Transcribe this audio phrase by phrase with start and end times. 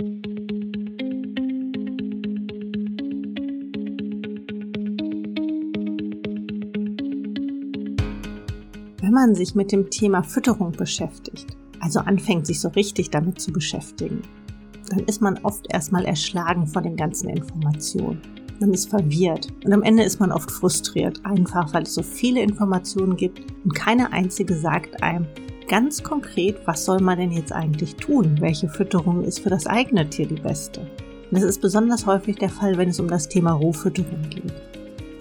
[0.00, 0.10] Wenn
[9.12, 14.22] man sich mit dem Thema Fütterung beschäftigt, also anfängt sich so richtig damit zu beschäftigen,
[14.90, 18.22] dann ist man oft erstmal erschlagen von den ganzen Informationen.
[18.60, 22.40] Man ist verwirrt und am Ende ist man oft frustriert, einfach weil es so viele
[22.40, 25.26] Informationen gibt und keine einzige sagt einem
[25.68, 28.38] ganz konkret, was soll man denn jetzt eigentlich tun?
[28.40, 30.80] Welche Fütterung ist für das eigene Tier die beste?
[30.80, 34.52] Und das ist besonders häufig der Fall, wenn es um das Thema Rohfütterung geht.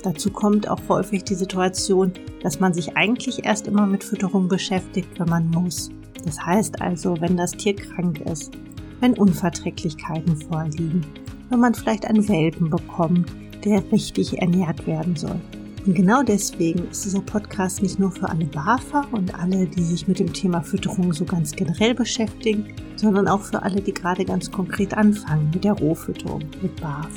[0.03, 5.19] Dazu kommt auch häufig die Situation, dass man sich eigentlich erst immer mit Fütterung beschäftigt,
[5.19, 5.89] wenn man muss.
[6.23, 8.53] Das heißt also, wenn das Tier krank ist,
[9.01, 11.05] wenn Unverträglichkeiten vorliegen,
[11.49, 13.29] wenn man vielleicht einen Welpen bekommt,
[13.65, 15.39] der richtig ernährt werden soll.
[15.87, 20.05] Und genau deswegen ist dieser Podcast nicht nur für alle BAFer und alle, die sich
[20.05, 24.51] mit dem Thema Fütterung so ganz generell beschäftigen, sondern auch für alle, die gerade ganz
[24.51, 27.09] konkret anfangen mit der Rohfütterung, mit BAF.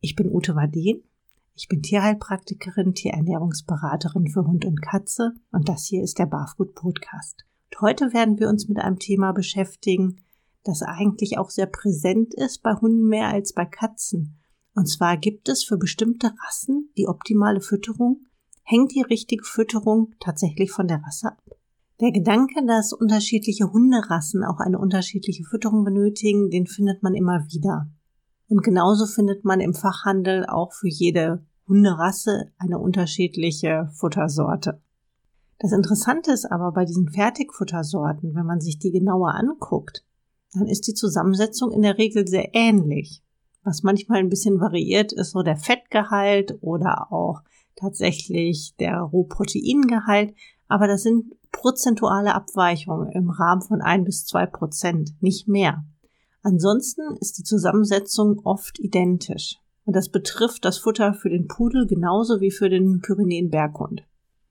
[0.00, 1.04] Ich bin Ute Waden.
[1.54, 7.44] Ich bin Tierheilpraktikerin, Tierernährungsberaterin für Hund und Katze und das hier ist der Barfood Podcast.
[7.70, 10.16] Und heute werden wir uns mit einem Thema beschäftigen,
[10.64, 14.40] das eigentlich auch sehr präsent ist bei Hunden mehr als bei Katzen.
[14.74, 18.22] Und zwar gibt es für bestimmte Rassen die optimale Fütterung.
[18.62, 21.42] Hängt die richtige Fütterung tatsächlich von der Rasse ab?
[22.00, 27.88] Der Gedanke, dass unterschiedliche Hunderassen auch eine unterschiedliche Fütterung benötigen, den findet man immer wieder.
[28.48, 34.82] Und genauso findet man im Fachhandel auch für jede Hunderasse eine unterschiedliche Futtersorte.
[35.60, 40.04] Das Interessante ist aber bei diesen Fertigfuttersorten, wenn man sich die genauer anguckt,
[40.52, 43.23] dann ist die Zusammensetzung in der Regel sehr ähnlich.
[43.64, 47.40] Was manchmal ein bisschen variiert, ist so der Fettgehalt oder auch
[47.76, 50.34] tatsächlich der Rohproteingehalt.
[50.68, 55.84] Aber das sind prozentuale Abweichungen im Rahmen von ein bis zwei Prozent, nicht mehr.
[56.42, 59.56] Ansonsten ist die Zusammensetzung oft identisch.
[59.86, 64.02] Und das betrifft das Futter für den Pudel genauso wie für den Pyrenäen-Berghund.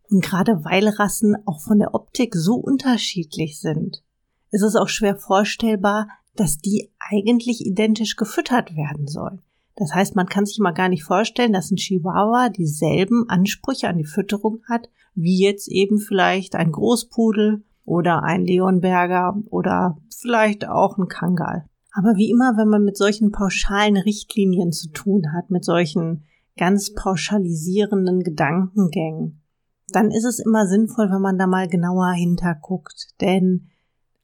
[0.09, 4.03] Und gerade weil Rassen auch von der Optik so unterschiedlich sind,
[4.51, 9.41] ist es auch schwer vorstellbar, dass die eigentlich identisch gefüttert werden sollen.
[9.75, 13.97] Das heißt, man kann sich mal gar nicht vorstellen, dass ein Chihuahua dieselben Ansprüche an
[13.97, 20.97] die Fütterung hat, wie jetzt eben vielleicht ein Großpudel oder ein Leonberger oder vielleicht auch
[20.97, 21.65] ein Kangal.
[21.91, 26.23] Aber wie immer, wenn man mit solchen pauschalen Richtlinien zu tun hat, mit solchen
[26.57, 29.41] ganz pauschalisierenden Gedankengängen,
[29.89, 33.09] dann ist es immer sinnvoll, wenn man da mal genauer hinterguckt.
[33.21, 33.69] Denn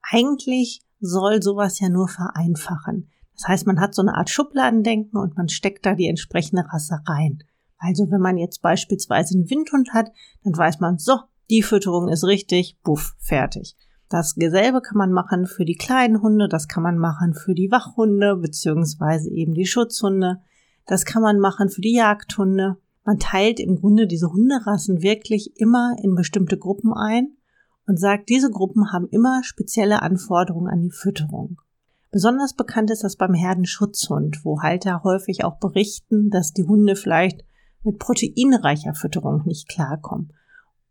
[0.02, 3.10] eigentlich soll sowas ja nur vereinfachen.
[3.36, 7.00] Das heißt, man hat so eine Art Schubladendenken und man steckt da die entsprechende Rasse
[7.06, 7.44] rein.
[7.78, 10.12] Also wenn man jetzt beispielsweise einen Windhund hat,
[10.44, 13.78] dann weiß man, so, die Fütterung ist richtig, buff, fertig.
[14.10, 17.72] Das selbe kann man machen für die kleinen Hunde, das kann man machen für die
[17.72, 20.42] Wachhunde beziehungsweise eben die Schutzhunde,
[20.86, 22.78] das kann man machen für die Jagdhunde.
[23.06, 27.38] Man teilt im Grunde diese Hunderassen wirklich immer in bestimmte Gruppen ein
[27.89, 31.59] und sagt, diese Gruppen haben immer spezielle Anforderungen an die Fütterung.
[32.11, 37.44] Besonders bekannt ist das beim Herdenschutzhund, wo Halter häufig auch berichten, dass die Hunde vielleicht
[37.83, 40.31] mit proteinreicher Fütterung nicht klarkommen.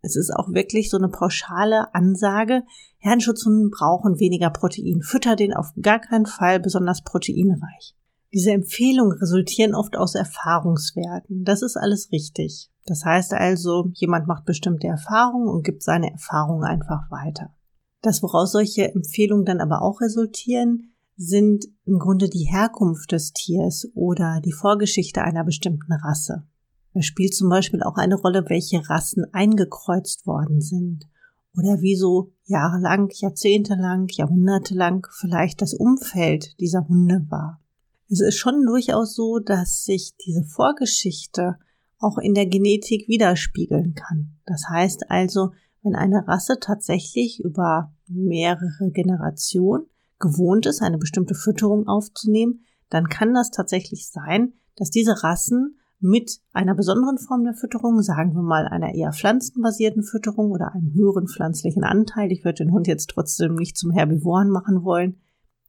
[0.03, 2.65] Es ist auch wirklich so eine pauschale Ansage.
[2.99, 5.01] Herdenschutzhunden brauchen weniger Protein.
[5.03, 7.95] Fütter den auf gar keinen Fall besonders proteinreich.
[8.33, 11.45] Diese Empfehlungen resultieren oft aus Erfahrungswerten.
[11.45, 12.71] Das ist alles richtig.
[12.89, 17.55] Das heißt also, jemand macht bestimmte Erfahrungen und gibt seine Erfahrungen einfach weiter.
[18.01, 23.91] Das, woraus solche Empfehlungen dann aber auch resultieren, sind im Grunde die Herkunft des Tiers
[23.95, 26.47] oder die Vorgeschichte einer bestimmten Rasse.
[26.95, 31.07] Es spielt zum Beispiel auch eine Rolle, welche Rassen eingekreuzt worden sind
[31.55, 37.61] oder wie so jahrelang, jahrzehntelang, jahrhundertelang vielleicht das Umfeld dieser Hunde war.
[38.09, 41.59] Es ist schon durchaus so, dass sich diese Vorgeschichte
[41.99, 44.39] auch in der Genetik widerspiegeln kann.
[44.47, 49.87] Das heißt also, wenn eine Rasse tatsächlich über mehrere Generationen
[50.19, 52.61] gewohnt ist, eine bestimmte Fütterung aufzunehmen,
[52.91, 58.35] dann kann das tatsächlich sein, dass diese Rassen mit einer besonderen Form der Fütterung, sagen
[58.35, 62.87] wir mal einer eher pflanzenbasierten Fütterung oder einem höheren pflanzlichen Anteil, ich würde den Hund
[62.87, 65.21] jetzt trotzdem nicht zum Herbivoren machen wollen,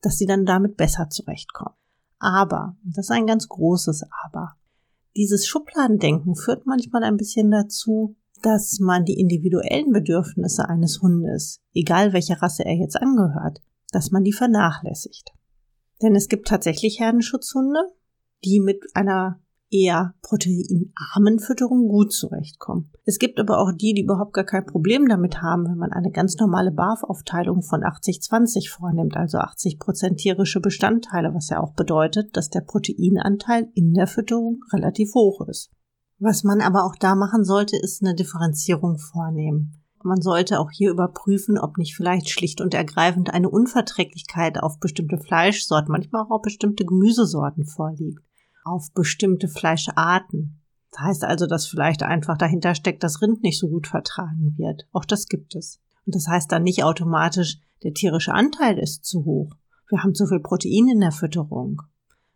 [0.02, 1.76] dass sie dann damit besser zurechtkommen.
[2.20, 4.56] Aber, das ist ein ganz großes Aber,
[5.20, 12.14] dieses Schubladendenken führt manchmal ein bisschen dazu, dass man die individuellen Bedürfnisse eines Hundes, egal
[12.14, 13.60] welcher Rasse er jetzt angehört,
[13.92, 15.32] dass man die vernachlässigt.
[16.02, 17.82] Denn es gibt tatsächlich Herdenschutzhunde,
[18.46, 22.92] die mit einer eher proteinarmen Fütterungen gut zurechtkommen.
[23.06, 26.12] Es gibt aber auch die, die überhaupt gar kein Problem damit haben, wenn man eine
[26.12, 32.36] ganz normale BAF-Aufteilung von 80-20 vornimmt, also 80 Prozent tierische Bestandteile, was ja auch bedeutet,
[32.36, 35.72] dass der Proteinanteil in der Fütterung relativ hoch ist.
[36.18, 39.76] Was man aber auch da machen sollte, ist eine Differenzierung vornehmen.
[40.04, 45.18] Man sollte auch hier überprüfen, ob nicht vielleicht schlicht und ergreifend eine Unverträglichkeit auf bestimmte
[45.18, 48.22] Fleischsorten, manchmal auch auf bestimmte Gemüsesorten vorliegt
[48.64, 50.62] auf bestimmte Fleischarten.
[50.92, 54.88] Das heißt also, dass vielleicht einfach dahinter steckt, dass Rind nicht so gut vertragen wird.
[54.92, 55.80] Auch das gibt es.
[56.06, 59.56] Und das heißt dann nicht automatisch, der tierische Anteil ist zu hoch.
[59.90, 61.82] Wir haben zu viel Protein in der Fütterung.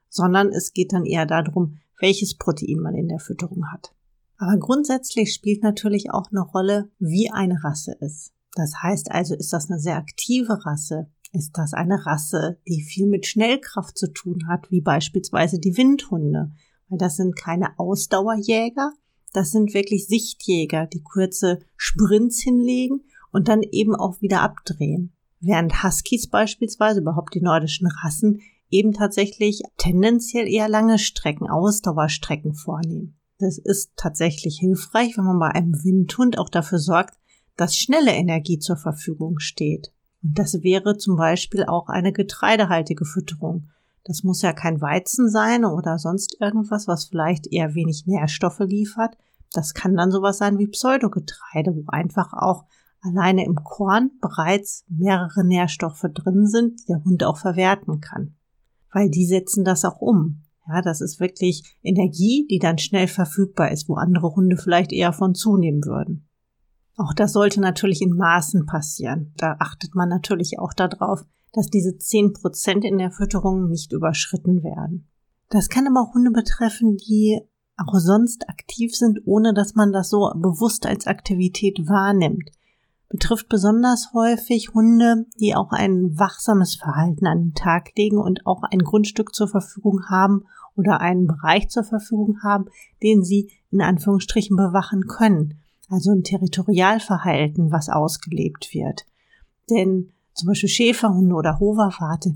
[0.10, 3.94] Sondern es geht dann eher darum, welches Protein man in der Fütterung hat.
[4.38, 8.34] Aber grundsätzlich spielt natürlich auch eine Rolle, wie eine Rasse ist.
[8.56, 11.08] Das heißt also, ist das eine sehr aktive Rasse?
[11.34, 16.52] Ist das eine Rasse, die viel mit Schnellkraft zu tun hat, wie beispielsweise die Windhunde.
[16.90, 18.94] Weil das sind keine Ausdauerjäger,
[19.34, 23.02] das sind wirklich Sichtjäger, die kurze Sprints hinlegen
[23.32, 25.12] und dann eben auch wieder abdrehen.
[25.40, 33.16] Während Huskies beispielsweise, überhaupt die nordischen Rassen, eben tatsächlich tendenziell eher lange Strecken, Ausdauerstrecken vornehmen.
[33.40, 37.16] Das ist tatsächlich hilfreich, wenn man bei einem Windhund auch dafür sorgt,
[37.58, 39.93] dass schnelle Energie zur Verfügung steht.
[40.24, 43.68] Und das wäre zum Beispiel auch eine getreidehaltige Fütterung.
[44.06, 49.18] Das muss ja kein Weizen sein oder sonst irgendwas, was vielleicht eher wenig Nährstoffe liefert.
[49.52, 52.66] Das kann dann sowas sein wie Pseudogetreide, wo einfach auch
[53.02, 58.36] alleine im Korn bereits mehrere Nährstoffe drin sind, die der Hund auch verwerten kann.
[58.92, 60.44] Weil die setzen das auch um.
[60.68, 65.12] Ja, das ist wirklich Energie, die dann schnell verfügbar ist, wo andere Hunde vielleicht eher
[65.12, 66.28] von zunehmen würden.
[66.96, 69.34] Auch das sollte natürlich in Maßen passieren.
[69.38, 74.64] Da achtet man natürlich auch darauf, dass diese zehn Prozent in der Fütterung nicht überschritten
[74.64, 75.08] werden.
[75.50, 77.42] Das kann aber auch Hunde betreffen, die
[77.78, 82.52] auch sonst aktiv sind, ohne dass man das so bewusst als Aktivität wahrnimmt.
[83.10, 88.64] Betrifft besonders häufig Hunde, die auch ein wachsames Verhalten an den Tag legen und auch
[88.64, 92.66] ein Grundstück zur Verfügung haben oder einen Bereich zur Verfügung haben,
[93.04, 99.06] den sie in Anführungsstrichen bewachen können also ein Territorialverhalten, was ausgelebt wird.
[99.70, 102.36] Denn zum Beispiel Schäferhunde oder Hoverwarte,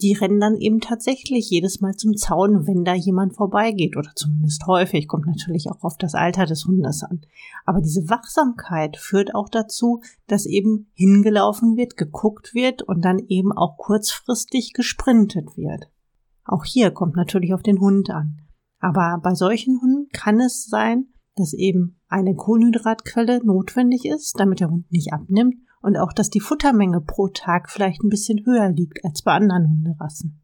[0.00, 4.66] die rennen dann eben tatsächlich jedes Mal zum Zaun, wenn da jemand vorbeigeht oder zumindest
[4.66, 7.20] häufig, kommt natürlich auch auf das Alter des Hundes an.
[7.64, 13.52] Aber diese Wachsamkeit führt auch dazu, dass eben hingelaufen wird, geguckt wird und dann eben
[13.52, 15.88] auch kurzfristig gesprintet wird.
[16.44, 18.40] Auch hier kommt natürlich auf den Hund an.
[18.80, 21.06] Aber bei solchen Hunden kann es sein,
[21.36, 26.40] dass eben eine Kohlenhydratquelle notwendig ist, damit der Hund nicht abnimmt und auch, dass die
[26.40, 30.40] Futtermenge pro Tag vielleicht ein bisschen höher liegt als bei anderen Hunderassen.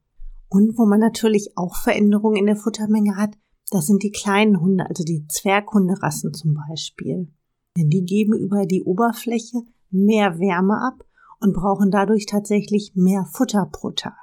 [0.48, 3.38] Und wo man natürlich auch Veränderungen in der Futtermenge hat,
[3.70, 7.28] das sind die kleinen Hunde, also die Zwerghunderassen zum Beispiel.
[7.76, 11.04] Denn die geben über die Oberfläche mehr Wärme ab
[11.38, 14.18] und brauchen dadurch tatsächlich mehr Futter pro Tag.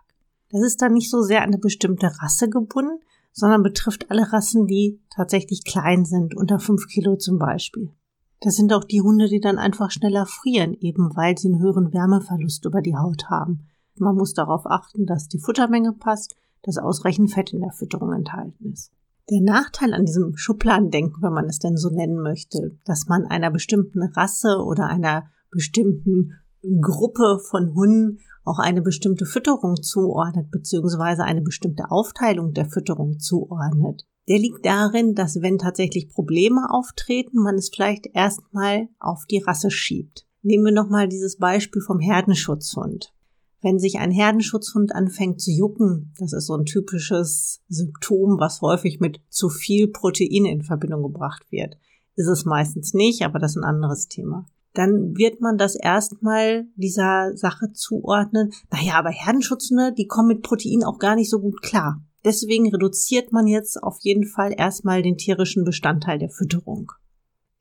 [0.50, 3.00] Das ist dann nicht so sehr an eine bestimmte Rasse gebunden,
[3.38, 7.92] sondern betrifft alle Rassen, die tatsächlich klein sind, unter fünf Kilo zum Beispiel.
[8.42, 11.94] Das sind auch die Hunde, die dann einfach schneller frieren, eben weil sie einen höheren
[11.94, 13.68] Wärmeverlust über die Haut haben.
[13.96, 18.74] Man muss darauf achten, dass die Futtermenge passt, dass ausreichend Fett in der Fütterung enthalten
[18.74, 18.92] ist.
[19.30, 23.52] Der Nachteil an diesem Schubladendenken, wenn man es denn so nennen möchte, dass man einer
[23.52, 26.34] bestimmten Rasse oder einer bestimmten
[26.82, 34.08] Gruppe von Hunden auch eine bestimmte Fütterung zuordnet, beziehungsweise eine bestimmte Aufteilung der Fütterung zuordnet.
[34.28, 39.72] Der liegt darin, dass wenn tatsächlich Probleme auftreten, man es vielleicht erstmal auf die Rasse
[39.72, 40.26] schiebt.
[40.42, 43.14] Nehmen wir nochmal dieses Beispiel vom Herdenschutzhund.
[43.62, 49.00] Wenn sich ein Herdenschutzhund anfängt zu jucken, das ist so ein typisches Symptom, was häufig
[49.00, 51.78] mit zu viel Protein in Verbindung gebracht wird.
[52.16, 54.46] Ist es meistens nicht, aber das ist ein anderes Thema
[54.78, 58.52] dann wird man das erstmal dieser Sache zuordnen.
[58.72, 62.04] Naja, aber Herdenschutzende, die kommen mit Protein auch gar nicht so gut klar.
[62.24, 66.92] Deswegen reduziert man jetzt auf jeden Fall erstmal den tierischen Bestandteil der Fütterung.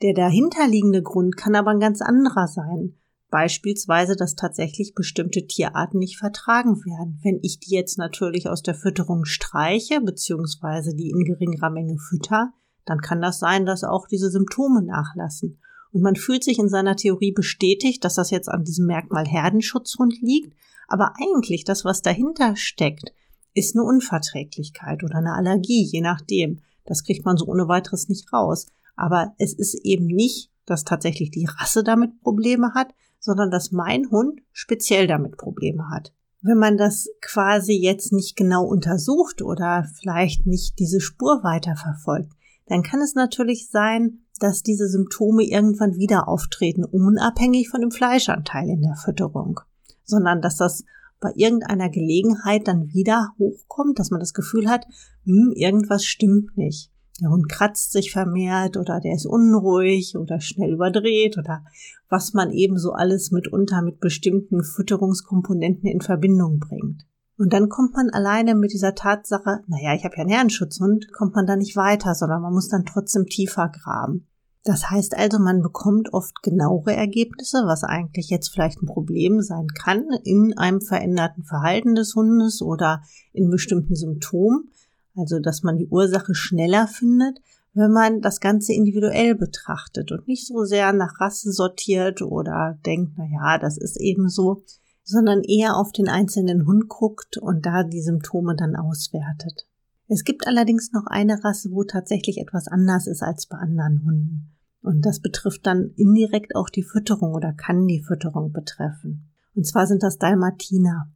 [0.03, 2.97] Der dahinterliegende Grund kann aber ein ganz anderer sein.
[3.31, 7.19] Beispielsweise, dass tatsächlich bestimmte Tierarten nicht vertragen werden.
[7.23, 12.53] Wenn ich die jetzt natürlich aus der Fütterung streiche, beziehungsweise die in geringerer Menge fütter,
[12.85, 15.59] dann kann das sein, dass auch diese Symptome nachlassen.
[15.93, 20.21] Und man fühlt sich in seiner Theorie bestätigt, dass das jetzt an diesem Merkmal Herdenschutzhund
[20.21, 20.55] liegt.
[20.89, 23.13] Aber eigentlich das, was dahinter steckt,
[23.55, 26.61] ist eine Unverträglichkeit oder eine Allergie, je nachdem.
[26.85, 28.67] Das kriegt man so ohne weiteres nicht raus.
[28.97, 34.11] Aber es ist eben nicht, dass tatsächlich die Rasse damit Probleme hat, sondern dass mein
[34.11, 36.13] Hund speziell damit Probleme hat.
[36.43, 42.33] Wenn man das quasi jetzt nicht genau untersucht oder vielleicht nicht diese Spur weiterverfolgt,
[42.67, 48.69] dann kann es natürlich sein, dass diese Symptome irgendwann wieder auftreten, unabhängig von dem Fleischanteil
[48.69, 49.61] in der Fütterung,
[50.05, 50.85] sondern dass das
[51.21, 54.87] bei irgendeiner Gelegenheit dann wieder hochkommt, dass man das Gefühl hat,
[55.25, 56.91] hm, irgendwas stimmt nicht.
[57.21, 61.65] Der Hund kratzt sich vermehrt oder der ist unruhig oder schnell überdreht oder
[62.11, 67.07] was man eben so alles mitunter mit bestimmten Fütterungskomponenten in Verbindung bringt.
[67.39, 71.35] Und dann kommt man alleine mit dieser Tatsache, naja, ich habe ja einen Herrenschutzhund, kommt
[71.35, 74.27] man da nicht weiter, sondern man muss dann trotzdem tiefer graben.
[74.65, 79.69] Das heißt also, man bekommt oft genauere Ergebnisse, was eigentlich jetzt vielleicht ein Problem sein
[79.69, 83.03] kann in einem veränderten Verhalten des Hundes oder
[83.33, 84.71] in bestimmten Symptomen.
[85.15, 87.39] Also, dass man die Ursache schneller findet,
[87.75, 93.13] wenn man das Ganze individuell betrachtet und nicht so sehr nach Rasse sortiert oder denkt,
[93.19, 94.63] na ja, das ist eben so,
[95.07, 99.67] sondern eher auf den einzelnen Hund guckt und da die Symptome dann auswertet.
[100.09, 104.53] Es gibt allerdings noch eine Rasse, wo tatsächlich etwas anders ist als bei anderen Hunden.
[104.83, 109.29] Und das betrifft dann indirekt auch die Fütterung oder kann die Fütterung betreffen.
[109.55, 111.09] Und zwar sind das Dalmatiner.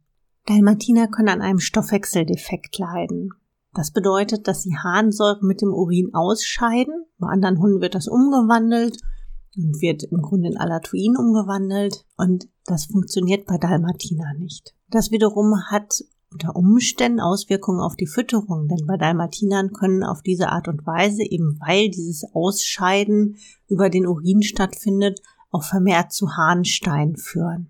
[0.45, 3.31] Dalmatiner können an einem Stoffwechseldefekt leiden.
[3.73, 7.05] Das bedeutet, dass sie Harnsäure mit dem Urin ausscheiden.
[7.17, 8.97] Bei anderen Hunden wird das umgewandelt
[9.55, 12.05] und wird im Grunde in Alatoin umgewandelt.
[12.17, 14.73] Und das funktioniert bei Dalmatiner nicht.
[14.89, 20.49] Das wiederum hat unter Umständen Auswirkungen auf die Fütterung, denn bei Dalmatinern können auf diese
[20.49, 23.37] Art und Weise, eben weil dieses Ausscheiden
[23.67, 27.69] über den Urin stattfindet, auch vermehrt zu Harnstein führen.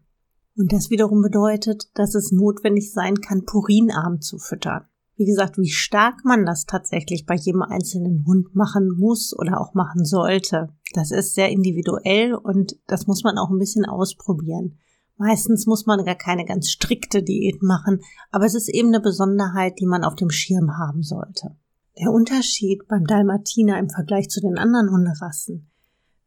[0.56, 4.86] Und das wiederum bedeutet, dass es notwendig sein kann, purinarm zu füttern.
[5.16, 9.74] Wie gesagt, wie stark man das tatsächlich bei jedem einzelnen Hund machen muss oder auch
[9.74, 14.78] machen sollte, das ist sehr individuell und das muss man auch ein bisschen ausprobieren.
[15.18, 19.80] Meistens muss man gar keine ganz strikte Diät machen, aber es ist eben eine Besonderheit,
[19.80, 21.56] die man auf dem Schirm haben sollte.
[22.00, 25.70] Der Unterschied beim Dalmatiner im Vergleich zu den anderen Hunderassen,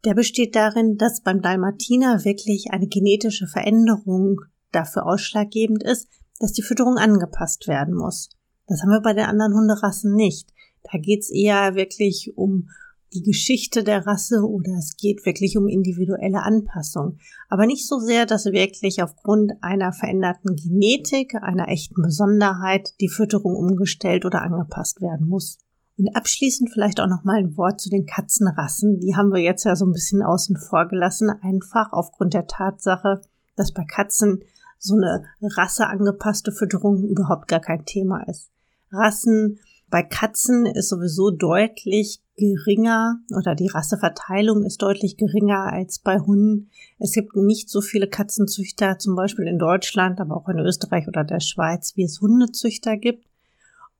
[0.04, 6.62] der besteht darin, dass beim Dalmatiner wirklich eine genetische Veränderung dafür ausschlaggebend ist, dass die
[6.62, 8.28] Fütterung angepasst werden muss.
[8.66, 10.52] Das haben wir bei den anderen Hunderassen nicht.
[10.83, 12.68] Da geht's eher wirklich um
[13.12, 17.18] die Geschichte der Rasse oder es geht wirklich um individuelle Anpassung.
[17.49, 23.54] Aber nicht so sehr, dass wirklich aufgrund einer veränderten Genetik, einer echten Besonderheit, die Fütterung
[23.54, 25.58] umgestellt oder angepasst werden muss.
[25.96, 28.99] Und abschließend vielleicht auch noch mal ein Wort zu den Katzenrassen.
[28.99, 33.20] Die haben wir jetzt ja so ein bisschen außen vor gelassen, einfach aufgrund der Tatsache,
[33.54, 34.42] dass bei Katzen
[34.78, 38.50] so eine rasseangepasste Fütterung überhaupt gar kein Thema ist.
[38.90, 46.18] Rassen bei Katzen ist sowieso deutlich geringer oder die Rasseverteilung ist deutlich geringer als bei
[46.18, 46.70] Hunden.
[46.98, 51.24] Es gibt nicht so viele Katzenzüchter, zum Beispiel in Deutschland, aber auch in Österreich oder
[51.24, 53.26] der Schweiz, wie es Hundezüchter gibt.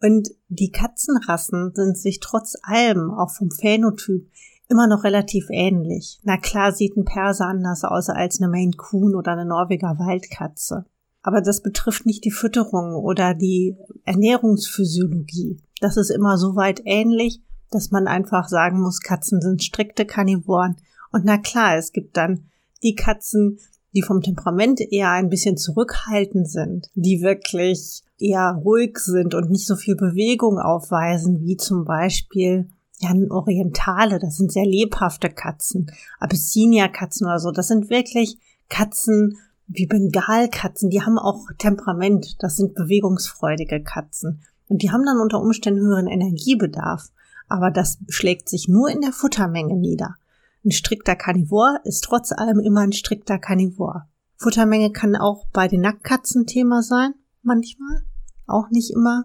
[0.03, 4.29] Und die Katzenrassen sind sich trotz allem, auch vom Phänotyp,
[4.69, 6.21] immer noch relativ ähnlich.
[6.25, 10.85] Na klar sieht ein Perser anders aus als eine Maine Coon oder eine Norweger Waldkatze.
[11.23, 15.59] Aber das betrifft nicht die Fütterung oder die Ernährungsphysiologie.
[15.81, 17.41] Das ist immer so weit ähnlich,
[17.71, 20.77] dass man einfach sagen muss, Katzen sind strikte Karnivoren.
[21.13, 22.51] Und na klar, es gibt dann
[22.83, 23.59] die Katzen,
[23.95, 29.67] die vom Temperament eher ein bisschen zurückhaltend sind, die wirklich eher ruhig sind und nicht
[29.67, 32.69] so viel Bewegung aufweisen, wie zum Beispiel
[32.99, 35.91] ja, Orientale, das sind sehr lebhafte Katzen,
[36.21, 42.75] Abyssinia-Katzen oder so, das sind wirklich Katzen wie Bengalkatzen, die haben auch Temperament, das sind
[42.75, 44.43] bewegungsfreudige Katzen.
[44.69, 47.11] Und die haben dann unter Umständen höheren Energiebedarf.
[47.49, 50.17] Aber das schlägt sich nur in der Futtermenge nieder.
[50.65, 54.09] Ein strikter Karnivor ist trotz allem immer ein strikter Karnivor.
[54.37, 58.03] Futtermenge kann auch bei den Nacktkatzen Thema sein, manchmal.
[58.47, 59.25] Auch nicht immer.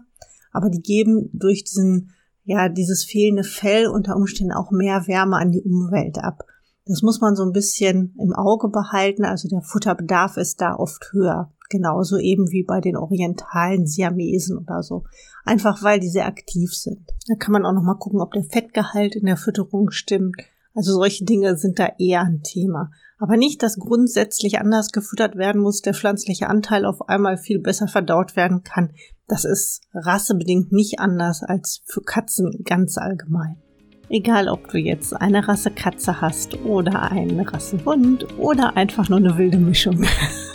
[0.52, 2.10] Aber die geben durch diesen,
[2.44, 6.44] ja, dieses fehlende Fell unter Umständen auch mehr Wärme an die Umwelt ab.
[6.86, 9.24] Das muss man so ein bisschen im Auge behalten.
[9.24, 11.52] Also der Futterbedarf ist da oft höher.
[11.70, 15.04] Genauso eben wie bei den orientalen Siamesen oder so.
[15.44, 17.00] Einfach weil die sehr aktiv sind.
[17.28, 20.36] Da kann man auch noch mal gucken, ob der Fettgehalt in der Fütterung stimmt.
[20.74, 22.90] Also solche Dinge sind da eher ein Thema.
[23.18, 27.86] Aber nicht, dass grundsätzlich anders gefüttert werden muss, der pflanzliche Anteil auf einmal viel besser
[27.86, 28.90] verdaut werden kann.
[29.28, 33.62] Das ist rassebedingt nicht anders als für Katzen ganz allgemein.
[34.08, 39.38] Egal, ob du jetzt eine Rasse Katze hast oder einen Rassehund oder einfach nur eine
[39.38, 40.04] wilde Mischung.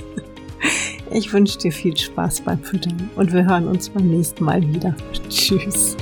[1.11, 4.95] Ich wünsche dir viel Spaß beim Füttern und wir hören uns beim nächsten Mal wieder.
[5.29, 5.95] Tschüss.